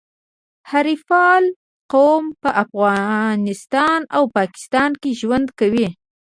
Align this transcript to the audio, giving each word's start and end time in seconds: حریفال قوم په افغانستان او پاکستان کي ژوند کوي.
حریفال 0.71 1.43
قوم 1.93 2.25
په 2.41 2.49
افغانستان 2.63 3.99
او 4.15 4.23
پاکستان 4.37 4.91
کي 5.01 5.11
ژوند 5.19 5.47
کوي. 5.59 5.87